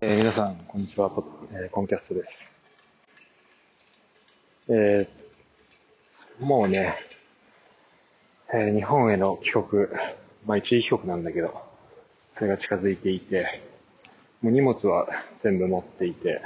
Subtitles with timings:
[0.00, 1.10] えー皆さん、こんにちは。
[1.52, 2.32] えーコンキャストです。
[4.68, 6.94] えーもうね、
[8.52, 9.86] えー日本への帰国、
[10.46, 11.62] まあ一時帰国なんだけど、
[12.36, 13.62] それが近づいていて、
[14.42, 15.08] もう荷物は
[15.42, 16.40] 全部持っていて、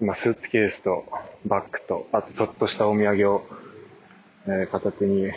[0.00, 1.04] 今スーツケースと
[1.46, 3.46] バッグと、あとちょっとしたお土産を、
[4.46, 5.32] えー片手に、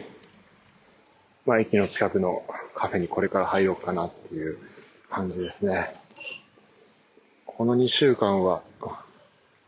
[1.45, 2.43] まあ駅の近くの
[2.75, 4.57] カフェにこれから入ろうかなっていう
[5.09, 6.02] 感じですね。
[7.55, 8.63] この2週間は、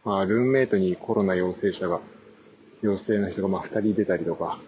[0.05, 1.99] まあ、ルームメイトにコロナ陽性者が、
[2.81, 4.59] 陽性の人がまあ2人出たりとか、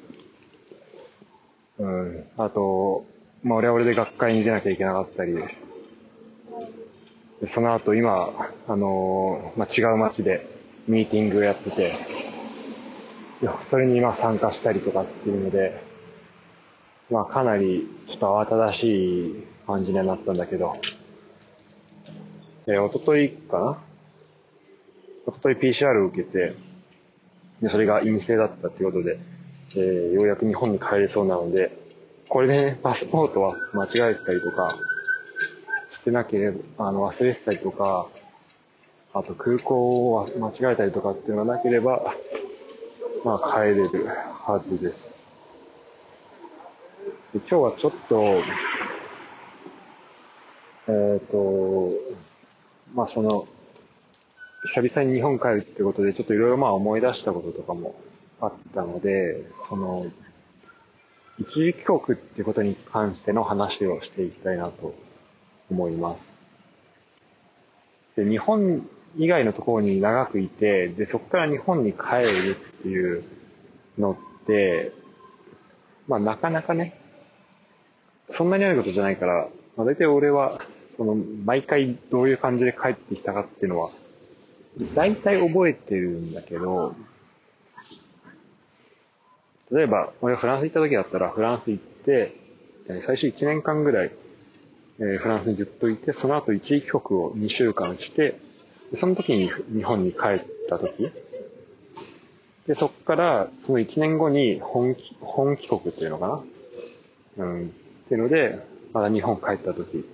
[1.80, 3.06] うん、あと、
[3.42, 5.36] まあ、俺は俺で学会に出なきゃいけなかったり、
[7.54, 10.48] その後今、あのーまあ、違う街で
[10.88, 11.98] ミーティングをやってて、
[13.42, 15.84] でそれにまあ参加したりとかっていうので、
[17.10, 20.78] まあかなりちょっと慌ただしい感じにはなったんだけど、
[22.70, 23.82] えー、おとといかな？
[25.26, 26.54] おととい PCR を受けて、
[27.62, 29.20] で、それが陰性だったっていうことで、
[29.76, 31.78] えーようやく日本に帰れそうなので、
[32.28, 34.78] これでね、パスポートは間違えたりとか、
[35.96, 38.08] してなければ、あの、忘れてたりとか、
[39.14, 42.14] あと空港を間違えたりとかっていうのがなければ、
[43.24, 44.08] まあ帰れる
[44.46, 45.18] はずです。
[47.34, 48.42] で今日はちょっと、
[50.90, 51.92] えっ、と、
[52.94, 53.48] まあその、
[54.74, 57.96] 久々に日本帰るってことで、ちょっといろいろまあ思い出したこととかも
[58.42, 60.08] あったので、その、
[61.40, 64.96] 一時帰国ってことに関しての話をしていきたいなと
[65.70, 66.18] 思いま
[68.16, 68.22] す。
[68.22, 73.24] で、日本以外のところに長くいて、で、そこから日本に帰るっていう
[73.98, 74.92] のって、
[76.08, 77.00] まあなかなかね、
[78.36, 80.60] そんなにあることじゃないから、まあ、大体俺は、
[80.98, 83.92] その、毎回どういう感じで帰ってきたかっていうのは、
[84.96, 86.96] 大体覚えてるんだけど、
[89.72, 92.36] 例えば、俺がフランス行った時だったら、フランス行って、
[92.88, 94.12] 最初1年間ぐらい、
[95.00, 98.40] えフランスにずっといて、その後一時帰国を2週間して、
[98.98, 101.12] その時に日本に帰った時、
[102.68, 106.44] で、そこから、その1年後に本帰本帰国っていうのか
[107.38, 107.46] な？
[107.46, 107.68] うん。
[107.68, 107.70] っ
[108.10, 108.60] ていうので、
[108.94, 110.06] まだ日本帰った時。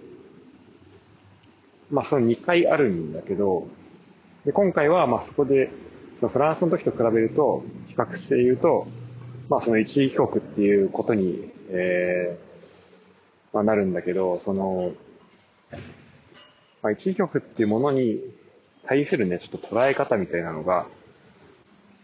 [1.94, 3.68] まあ、その2回あるんだけど、
[4.46, 5.70] で、今回は、まあ、そこで、
[6.20, 8.88] そのフランスの時と比べると、比較して言うと、
[9.48, 14.94] まあ、その一時帰国っていうことに、えー、まあ、なるんだけど、その、
[16.82, 18.22] まあ、一時帰国っていうものに
[18.88, 20.88] 対するね、ちょっと捉え方みたいなのが、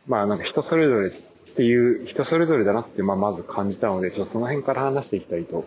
[0.06, 1.12] まあ、なんか人それぞれっ
[1.56, 5.66] ていう、人それぞれだなって、まあ、まず感じたので、ちょっとその辺から話していきたいと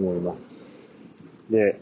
[0.00, 1.52] 思います。
[1.52, 1.78] で、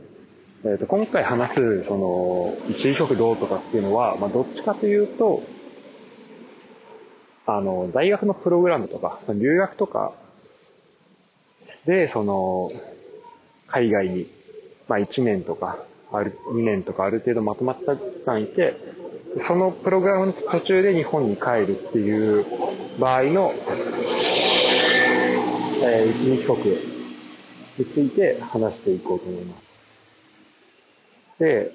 [0.63, 5.43] えっ、と、今回話す、その、一時帰国どうとかっていうのは、まあ、どっちかというと、
[7.47, 10.13] あの、大学のプログラムとか、その留学とか
[11.87, 12.71] で、その、
[13.69, 14.31] 海外に、
[14.87, 15.79] まあ、1年とか、
[16.13, 18.77] ある、2年とかある程度まとまった期間いて、
[19.47, 22.45] そのプログラムの途中で日本に帰るっていう
[22.99, 23.55] 場合の、
[25.83, 26.59] えー一時帰国
[27.79, 29.70] について話していこうと思います。
[31.41, 31.73] で、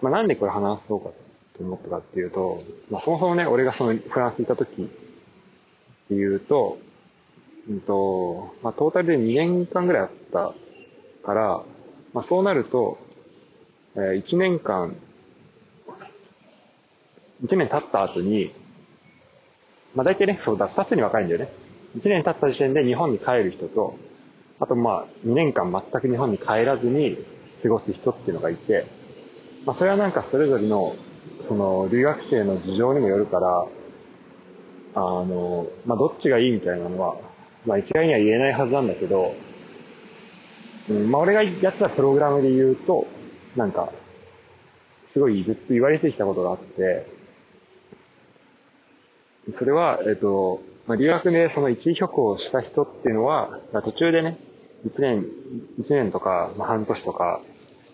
[0.00, 1.10] まあ、なんでこれ話そうか
[1.58, 4.86] と思ったかっていうと、まあ、そもそもね、俺がそのフランス行った時っ
[6.08, 6.78] ていうと、
[7.68, 10.54] うんと、まあ、トータルで2年間ぐらいあった
[11.24, 11.62] から、
[12.14, 12.98] まあ、そうなると、
[13.94, 14.96] えー1年間、
[17.44, 18.54] 1年経った後に、
[19.94, 21.48] まあ、大体ね、そうだ、2つに分かるんだよね。
[21.98, 23.96] 1年経った時点で日本に帰る人と、
[24.60, 27.18] あとまあ、2年間全く日本に帰らずに
[27.62, 28.86] 過ごす人っていうのがいて、
[29.64, 30.96] まあ、それはなんかそれぞれの、
[31.46, 33.66] その、留学生の事情にもよるから、
[34.94, 37.16] あの、まあ、どっちがいいみたいなのは、
[37.64, 39.34] まあ、一概には言えないはずなんだけど、
[40.90, 43.06] うん、まあ、俺がやってたプログラムで言うと、
[43.56, 43.92] なんか、
[45.12, 47.06] すごいずっと言われてきたことがあって、
[49.58, 54.38] それは、えっと、まあ、留学でその一時帰国をした人っていうのは、まあ、途中でね、
[54.84, 55.26] 一年、
[55.78, 57.40] 一年とか、まあ、半年とか、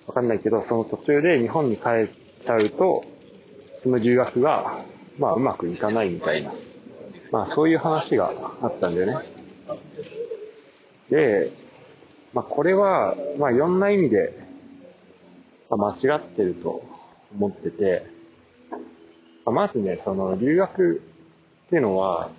[0.09, 2.09] わかんないけど、その途中で日本に帰っ
[2.43, 3.05] ちゃうと、
[3.83, 4.83] その留学が、
[5.19, 6.53] まあ、うまくいかないみたいな、
[7.31, 8.33] まあ、そういう話が
[8.63, 9.29] あったんだよね。
[11.11, 11.53] で、
[12.33, 14.35] まあ、これは、まあ、いろんな意味で、
[15.69, 16.83] まあ、間違ってると
[17.35, 18.07] 思ってて、
[19.45, 21.03] まあまずね、その留学
[21.67, 22.31] っていうのは、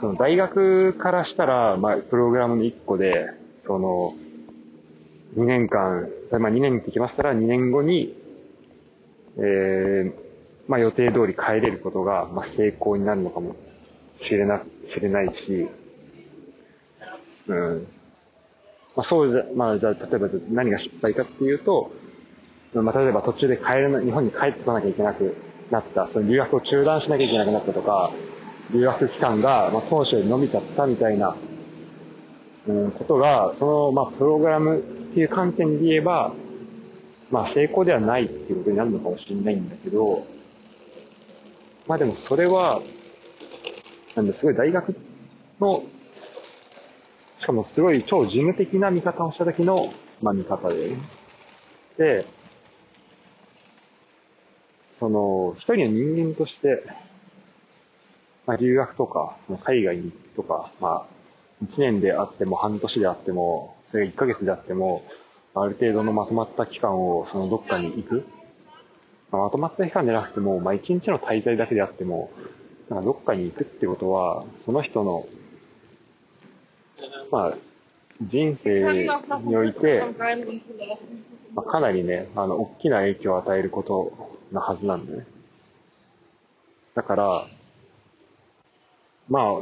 [0.00, 3.28] その大学からしたら、まあ、プログラムの一個で、
[3.64, 4.14] その、
[5.34, 8.14] 2年間まあ2年ってきましたら2年後に、
[9.38, 10.12] えー、
[10.68, 13.56] まあ予定通り帰れることが、まあ成功になるのかも
[14.20, 15.68] しれな、しれないし、
[17.46, 17.86] うん。
[18.96, 21.92] まあそうじゃ、まあじゃあ例えば何が失敗かっていうと、
[22.74, 25.36] まあ例えば途中で帰る、日本に帰ってこなきゃいけなく
[25.70, 28.12] なった、その留学を中断しなきゃいけなくなったとか、
[28.72, 31.36] 留学期間が、まあ、当初より伸びちゃったみたいな、
[32.66, 36.34] うん、ことが、その、まあ、プログラムっていう観点で言えば、
[37.30, 40.26] まあ、成功ではないっていうことになるのかもしれないんだけど、
[41.86, 42.82] まあでもそれは、
[44.14, 44.94] なんですごい大学
[45.58, 45.84] の、
[47.40, 50.94] しかもすごい超事務的な見方をした時の、まあ見方で、
[51.96, 52.26] で、
[54.98, 56.84] その、一人の人間として、
[58.44, 61.06] まあ、留学とか、その海外に行くとか、まあ、
[61.62, 65.04] 一年であっても半年であっても、それが一ヶ月であっても、
[65.54, 68.26] ある程度のまとまった期間をそのどっかに行く。
[69.32, 72.30] ま、とまった期間じゃなくても、まあ一日の滞在だけであっても、
[72.88, 75.26] なんかどっかに行くってことは、その人の、
[77.30, 77.58] まあ、
[78.22, 79.08] 人生
[79.44, 80.02] において、
[81.54, 85.26] まあ、かなりね、あの、大きな影響を与えることなはずなんだね。
[86.94, 87.46] だから、
[89.28, 89.52] まあ、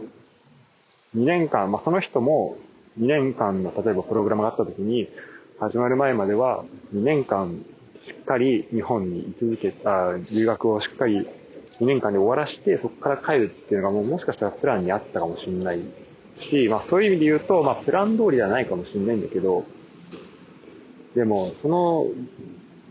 [1.17, 2.59] 2年間、まあその人も
[2.99, 5.09] 2年間の例えばプログラムがあった時に、
[5.59, 6.65] 始まる前までは
[6.95, 7.65] 2年間
[8.07, 11.27] しっかり日本に居続けあ、留学をしっかり
[11.81, 15.81] 2年間で終わらして、そこから帰るっていうのがもうもしかしたらプランにあったかもしれない
[16.39, 19.65] し、まあそういう意味で言うと、まあプラン通りではないかもしれないんだけど、
[21.15, 22.07] でも、その、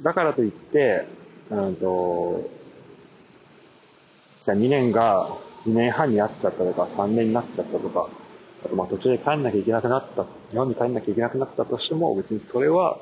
[0.01, 1.05] だからといって、
[1.50, 2.50] うんと、
[4.45, 5.29] じゃあ2年が
[5.65, 8.09] 2年半になっちゃったとか、3年になっちゃったとか、
[8.65, 13.00] あとまあ途中で帰んなきゃいけなくなった、日本に帰んなきゃいけなくなったとしても、別にそれは、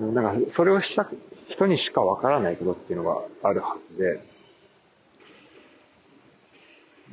[0.00, 1.08] なんか、それをした
[1.48, 4.20] 人にしかわからないことっていうのがあるはずで、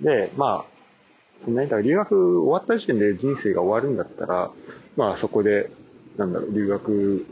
[0.01, 0.75] で、まあ、
[1.44, 4.51] そんなに、だから留学終わった時点で人生が終わるんだったら、
[4.95, 5.71] まあそこで、
[6.17, 7.25] なんだろう、留学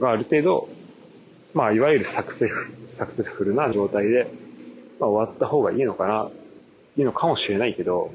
[0.00, 0.68] がある程度、
[1.52, 4.30] まあいわゆるサクセフ、サクセフルな状態で、
[4.98, 6.30] まあ終わった方がいいのかな、
[6.96, 8.12] いいのかもしれないけど、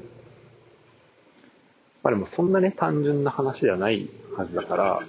[2.02, 5.00] まあでもそんなね、単純な話ではないはずだから、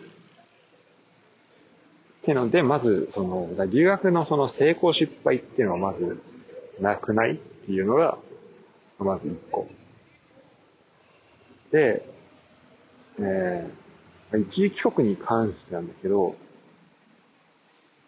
[2.21, 6.21] っていうので、まず、その、留学のその成功失敗っていうのはまず、
[6.79, 8.17] なくないっていうのが、
[8.99, 9.67] まず一個。
[11.71, 12.05] で、
[13.19, 16.35] えー、一時帰国に関してなんだけど、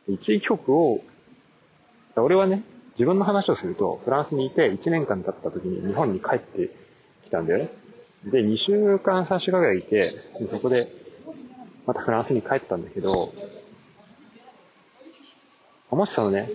[0.07, 1.01] 一時帰国を、
[2.15, 2.63] 俺はね、
[2.94, 6.69] 自分の話をすると、フランスにいて1年間経った時に日本に帰って
[7.24, 7.82] きたんだよね。
[8.25, 10.14] で、2週間、3週間ぐらいいて、
[10.50, 10.92] そこで、
[11.86, 13.34] またフランスに帰ったんだけど、
[15.90, 16.50] もしそのね、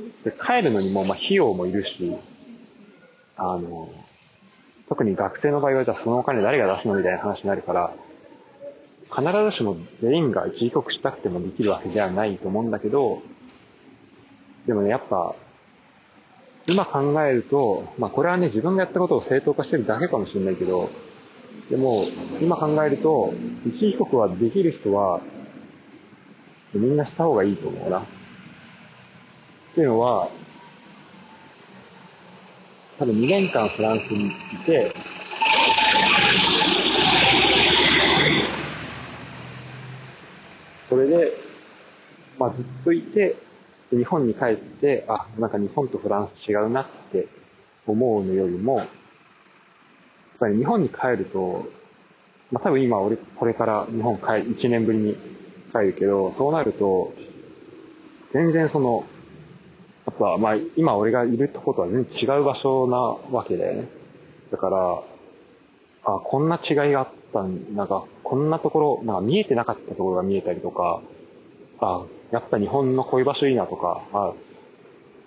[0.44, 2.17] 帰るのにも、まあ、費用もいるし、
[3.37, 3.91] あの、
[4.88, 7.93] 特に学生の場合は、じゃあそのお金誰が出すのみたいな話になるから、
[9.14, 13.23] 必ずしも全員が一時帰国したくてもできるわけではないと思うんだけど、
[14.67, 15.35] でもね、やっぱ、
[16.67, 20.91] 今考えると、まあこれはね、自分がやったことを正当化してるだけかもしれないけど、
[21.70, 22.06] でも、
[22.41, 23.35] 今考えると、
[23.67, 25.20] 一時帰国はできる人は、
[26.73, 28.00] みんなした方がいいと思うな。
[28.00, 28.05] っ
[29.75, 30.28] ていうのは、
[32.99, 34.33] 多分2年間フランスにい
[34.64, 34.95] て、
[40.88, 41.33] それで、
[42.38, 43.37] まあずっといて、
[43.90, 47.28] 日本に帰って、あ、なんか日本とフランス違うなって
[47.87, 48.83] 思うのよりも、
[50.38, 51.66] っぱり日本に帰ると、
[52.52, 55.16] まあ多分今俺、これから日本帰、1年ぶりに
[55.73, 57.12] 帰るけど、そうなると、
[58.33, 59.04] 全然その、
[60.07, 62.97] やっぱまあ今俺がいるとことは全然違う場所な
[63.37, 63.88] わけだよね。
[64.52, 65.02] だから、
[66.04, 71.02] あ、こんな違いがあったん、なんか、こんなところ、なんか見えてなかったところが見えたりとか、
[71.80, 74.33] あ、やっぱ日本のこういう場所いいなとか、あ、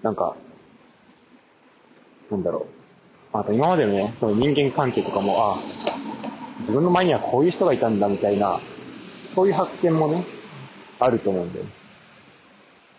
[0.02, 0.36] なんか、
[2.32, 2.81] なんだろう。
[3.34, 5.64] あと今までのね、その人間関係とかも、あ
[6.62, 8.60] 自分の前にはこういう人がいたんだみたいな、
[9.34, 10.26] そういう発見もね、
[11.00, 11.66] あると思うんだよ。
[11.66, 11.82] ね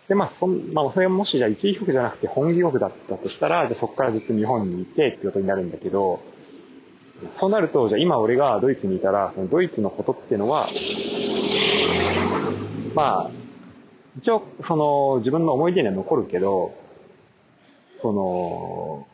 [0.07, 6.21] で、まあ、そ、まあ、それもしじゃあ一時帰国じゃなくて本帰国だったとしたら、じゃあそこからずっと日本にいてってことになるんだけど、
[7.37, 10.67] そうなると、じゃあ今俺がドイツにいたら、そのドイツのことっていうのは、
[12.95, 13.31] まあ、
[14.19, 16.73] 一応、その、自分の思い出には残るけど、
[18.01, 19.07] その、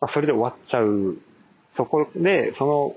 [0.00, 1.18] まあ、それで終わっちゃう。
[1.76, 2.96] そこで、その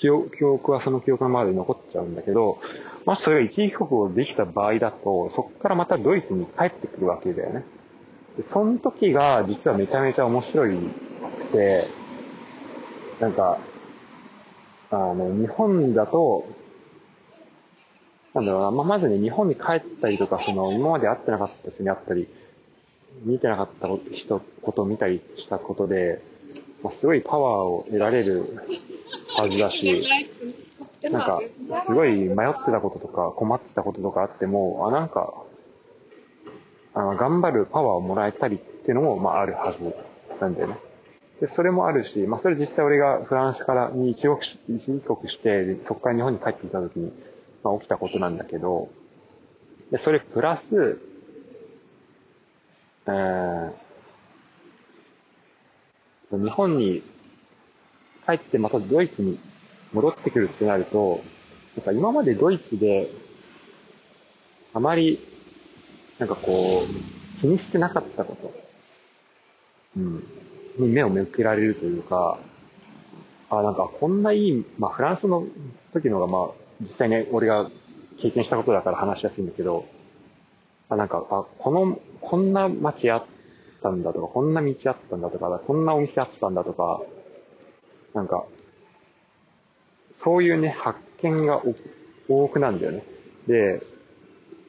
[0.00, 2.58] 記憶はその記憶のままで残っちゃうんだけど、
[3.04, 7.64] もしそれが一時帰国をできた場合だと、そこからまたドイツに帰ってくるわけだよね。
[8.36, 11.88] でその時が実はめちゃめちゃ面白いくて、
[13.20, 13.58] なんか、
[14.90, 16.46] あの、日本だと、
[18.34, 22.28] なんだろうな、まあ、まずね、日本に帰ったりとか、その、今まで会ってなかった人に会ったり、
[23.22, 26.22] 見てなかった人、ことを見たりしたことで、
[26.82, 28.64] まあ、すごいパワーを得られる
[29.28, 30.06] はずだし、
[31.02, 31.40] なんか、
[31.86, 35.34] すごい迷ってたこととか困ってたこととかあっても、あ、なんか、
[36.94, 39.94] あの、頑張るパワーをもらえたりっていうのも、まあ、あるはず
[40.40, 40.78] なんだよね。
[41.40, 47.12] で、それもあるし、まあ、それ実際俺がフランスからに一国一時帰国して、そこから日本に帰ってきた時に、
[47.62, 48.88] まあ、起きたことなんだけど、
[49.90, 50.98] で、それプラス、
[53.10, 57.02] えー、日本に
[58.26, 59.38] 帰ってまたドイツに
[59.94, 61.22] 戻ってくるってなると、
[61.76, 63.10] なんか今までドイツで、
[64.74, 65.26] あまり、
[66.18, 68.52] なんかこう、気にしてなかったこと、
[69.96, 70.24] うん、
[70.78, 72.38] に目を向けられるというか、
[73.48, 75.46] あ、なんかこんないい、まあフランスの
[75.94, 76.50] 時のがまあ、
[76.82, 77.70] 実際ね、俺が
[78.20, 79.86] 経験したことだから話しやすいんだけど、
[80.88, 83.24] あ、なんか、あ、この、こんな街あっ
[83.82, 87.00] たんだとか、こんな道あったんだとか、こんなお店あったんだとか、
[88.14, 88.44] なんか、
[90.22, 91.62] そういうね、発見が
[92.28, 93.04] 多くなんだよね。
[93.46, 93.82] で、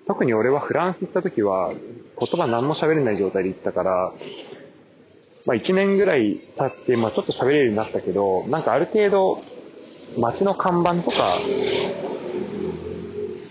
[0.07, 4.13] 特に俺はフランス行った時は、言葉何も喋れない状態で行ったから、
[5.45, 9.41] まあ一年ぐらい経って、まあちょっと喋れるようになったけど、なんかある程度、
[10.17, 11.37] 街の看板とか、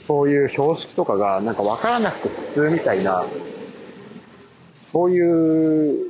[0.08, 3.26] そういう標識とかがなんかわからなくて普通みたいな、
[4.90, 6.06] そういう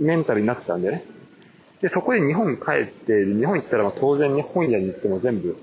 [0.00, 1.04] メンタルになってたんだよね。
[1.80, 5.56] で、そこで日本帰って、日本行ったらまあ当然に本屋に行っても全部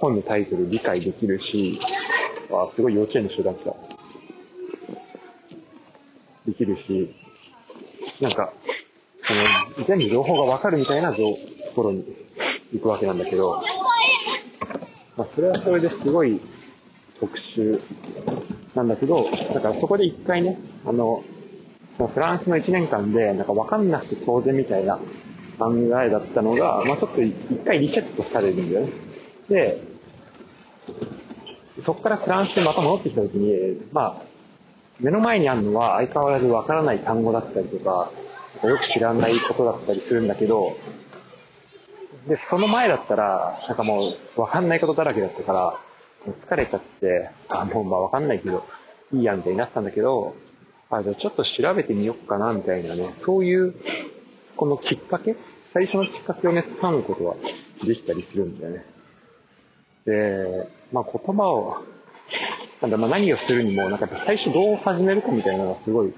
[0.00, 1.78] 本のタイトル理解できるし、
[2.50, 3.74] あ、すごい幼稚園の集団来た。
[6.46, 7.14] できるし、
[8.22, 8.54] なんか、
[9.20, 11.18] その、全部情報がわかるみたいなと
[11.76, 12.04] ころに
[12.72, 13.62] 行くわけなんだけど、
[15.18, 16.40] まあ、それはそれですごい
[17.20, 17.80] 特殊
[18.74, 21.22] なんだけど、だからそこで一回ね、あの、
[21.96, 24.98] そのフランスの1年間で、なんかわかんなくて当然みたいな
[25.58, 28.92] 考えだったのが、まあちょっと一回リセットされるんだよね。
[29.48, 29.82] で、
[31.84, 34.22] そこからフランスでまた戻ってきたときに、まあ、
[35.00, 38.10] 目の前にあるのは相変わらずわからない単語だったりとか、
[38.62, 40.76] よく知らないことだったりするんだけど、
[42.28, 45.80] で、その前だったら、なんかもう、わかんないことだらけだったから、
[46.32, 48.64] 疲れちゃって、あ、もうまあわかんないけど、
[49.12, 50.34] いいや、みたいになってたんだけど、
[50.90, 53.74] あ、じゃあちょっと調べてみようかな、みたいなね、そういう、
[54.56, 55.36] このきっかけ
[55.72, 57.34] 最初のきっかけをね、掴むことは
[57.84, 58.84] できたりするんだよね。
[60.06, 61.82] で、まあ言葉を、
[62.80, 66.14] なんだ、まあ何をするにも、なんかやっぱ最初どう始めるかみたいなのがすごい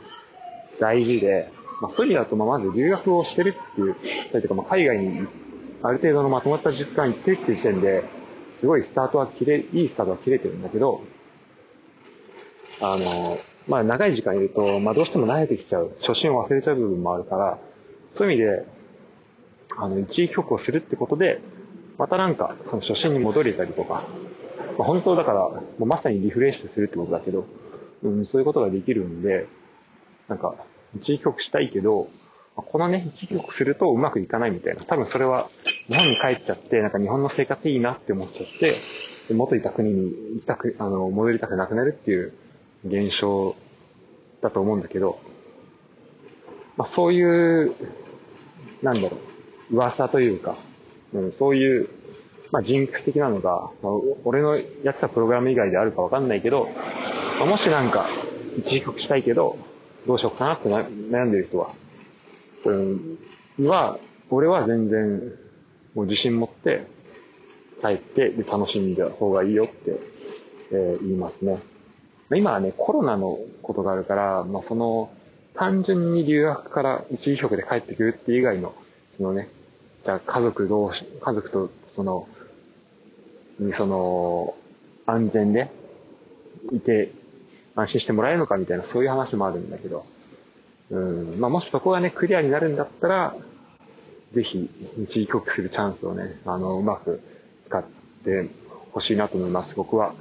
[0.79, 3.97] 大事で、まあそういう意味だと、まあまず留学をしてるっていう、
[4.29, 5.27] それとかまあ海外に
[5.83, 8.05] ある程度のまとまった実感行ってるっていう時点で、
[8.61, 11.03] すごいスタートは切れ、いいスタートは切れてるんだけど、
[12.81, 17.59] あの、まあ長い時間いると、まあどうしても慣れてきちゃう、初心を忘れちゃう部分もあるから、
[18.17, 18.67] そういう意味で、
[19.77, 21.41] あの、一時帰国をするってことで、
[21.99, 24.05] またなんか、その初心に戻れたりとか、
[24.79, 27.47] まあ、本当だから、もうまさにリフレッシュするってことだけど、
[28.03, 29.47] うん、そういうことができるんで、
[30.29, 30.55] なんか、
[30.97, 32.09] 一時帰国したいけど、
[32.63, 34.83] このね、一時帰国するとうまくいかないみたいな。
[34.83, 35.51] 多分それは、
[35.89, 38.77] 日本に帰っちゃって、なんか日本の生活いいなって思っちゃって、
[39.35, 42.33] 元いた国に行きたく、あの、戻りたくなくなるっていう
[42.87, 43.57] 現象
[44.41, 45.19] だと思うんだけど、
[46.77, 47.75] まあそういう、
[48.83, 49.19] なんだろ
[49.71, 50.57] う、噂というか、
[51.13, 51.89] うん、そういう、
[52.53, 53.93] まあジンクス的なのが、まあ、
[54.25, 56.69] 俺のやってたプログラム以外であるかわかんないけど、
[57.39, 58.09] まあ、もしなんか、
[58.59, 59.59] 一時帰国したいけど、
[60.07, 61.75] どうしようかなって悩んでる人は、
[63.59, 63.99] は、
[64.31, 65.33] 俺は全然、
[65.95, 66.87] もう自信持って、
[67.83, 70.01] 帰ってで楽しんだ方がいいよって、
[70.73, 71.59] えー、言いますね。
[72.35, 75.11] 今はね、コロナのことがあるから、まあ、その、
[75.55, 78.75] 単純に留学から一時局で帰ってくるって以外の、
[79.17, 79.49] そのね、
[80.05, 82.29] じゃあ家族同士、家族とその、
[83.59, 84.55] にその、
[85.07, 85.71] 安全で
[86.73, 87.11] いて
[87.77, 90.05] 安心してもらえるのかみたいなそういう話もあるんだけど、
[90.91, 93.35] うん、まあもしそこがね、クリアになるんだったら、
[94.33, 94.69] ぜひ、
[95.03, 97.21] 一時帰国するチャンスをね、あの、うまく
[97.67, 97.85] 使っ
[98.25, 98.49] て
[98.93, 99.75] ほしいなと思います。
[99.75, 100.15] 僕は、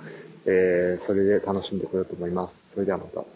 [0.45, 2.53] えー、それで楽しんでこようと思います。
[2.73, 3.34] それではまた。